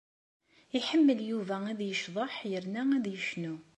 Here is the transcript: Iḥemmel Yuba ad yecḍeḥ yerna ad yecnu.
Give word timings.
Iḥemmel 0.77 1.19
Yuba 1.29 1.57
ad 1.71 1.79
yecḍeḥ 1.83 2.33
yerna 2.51 2.81
ad 2.97 3.05
yecnu. 3.13 3.55